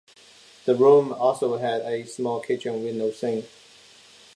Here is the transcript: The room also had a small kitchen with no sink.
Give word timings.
The 0.65 0.73
room 0.73 1.13
also 1.13 1.57
had 1.57 1.81
a 1.81 2.07
small 2.07 2.39
kitchen 2.39 2.83
with 2.83 2.95
no 2.95 3.11
sink. 3.11 3.45